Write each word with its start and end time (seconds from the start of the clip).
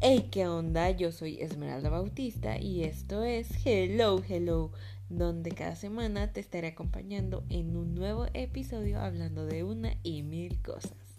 Hey, 0.00 0.28
¿qué 0.30 0.46
onda? 0.46 0.90
Yo 0.90 1.12
soy 1.12 1.40
Esmeralda 1.40 1.90
Bautista 1.90 2.58
y 2.58 2.84
esto 2.84 3.24
es 3.24 3.48
Hello, 3.64 4.22
Hello, 4.28 4.72
donde 5.08 5.50
cada 5.50 5.76
semana 5.76 6.32
te 6.32 6.40
estaré 6.40 6.68
acompañando 6.68 7.44
en 7.48 7.76
un 7.76 7.94
nuevo 7.94 8.26
episodio 8.34 9.00
hablando 9.00 9.46
de 9.46 9.64
una 9.64 9.96
y 10.02 10.22
mil 10.22 10.60
cosas. 10.62 11.17